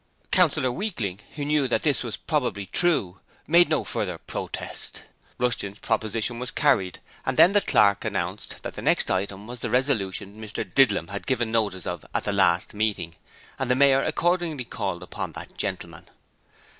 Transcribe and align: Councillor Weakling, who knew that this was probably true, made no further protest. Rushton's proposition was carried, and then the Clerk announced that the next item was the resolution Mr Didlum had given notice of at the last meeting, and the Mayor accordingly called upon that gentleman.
Councillor 0.31 0.71
Weakling, 0.71 1.19
who 1.35 1.45
knew 1.45 1.67
that 1.67 1.83
this 1.83 2.03
was 2.03 2.17
probably 2.17 2.65
true, 2.65 3.19
made 3.45 3.69
no 3.69 3.83
further 3.83 4.17
protest. 4.17 5.03
Rushton's 5.37 5.77
proposition 5.77 6.39
was 6.39 6.49
carried, 6.49 6.97
and 7.23 7.37
then 7.37 7.53
the 7.53 7.61
Clerk 7.61 8.03
announced 8.03 8.63
that 8.63 8.73
the 8.73 8.81
next 8.81 9.11
item 9.11 9.45
was 9.45 9.59
the 9.59 9.69
resolution 9.69 10.41
Mr 10.41 10.63
Didlum 10.65 11.09
had 11.09 11.27
given 11.27 11.51
notice 11.51 11.85
of 11.85 12.03
at 12.15 12.23
the 12.23 12.33
last 12.33 12.73
meeting, 12.73 13.15
and 13.59 13.69
the 13.69 13.75
Mayor 13.75 14.01
accordingly 14.01 14.65
called 14.65 15.03
upon 15.03 15.33
that 15.33 15.55
gentleman. 15.55 16.09